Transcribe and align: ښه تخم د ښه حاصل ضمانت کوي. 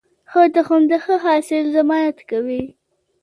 ښه 0.31 0.41
تخم 0.55 0.81
د 0.91 0.93
ښه 1.03 1.15
حاصل 1.25 1.65
ضمانت 1.77 2.17
کوي. 2.29 2.63